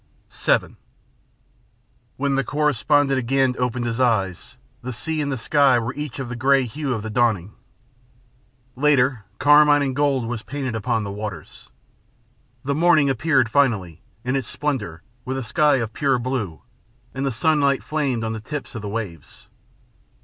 VII 0.33 0.77
When 2.17 2.33
the 2.33 2.43
correspondent 2.43 3.19
again 3.19 3.55
opened 3.59 3.85
his 3.85 3.99
eyes, 3.99 4.57
the 4.81 4.93
sea 4.93 5.21
and 5.21 5.31
the 5.31 5.37
sky 5.37 5.77
were 5.77 5.93
each 5.93 6.17
of 6.17 6.27
the 6.27 6.35
grey 6.35 6.63
hue 6.63 6.91
of 6.95 7.03
the 7.03 7.11
dawning. 7.11 7.53
Later, 8.75 9.25
carmine 9.37 9.83
and 9.83 9.95
gold 9.95 10.25
was 10.25 10.41
painted 10.41 10.73
upon 10.73 11.03
the 11.03 11.11
waters. 11.11 11.69
The 12.65 12.73
morning 12.73 13.11
appeared 13.11 13.47
finally, 13.49 14.01
in 14.23 14.35
its 14.35 14.47
splendor, 14.47 15.03
with 15.23 15.37
a 15.37 15.43
sky 15.43 15.75
of 15.75 15.93
pure 15.93 16.17
blue, 16.17 16.63
and 17.13 17.23
the 17.23 17.31
sunlight 17.31 17.83
flamed 17.83 18.23
on 18.23 18.33
the 18.33 18.39
tips 18.41 18.73
of 18.73 18.81
the 18.81 18.89
waves. 18.89 19.49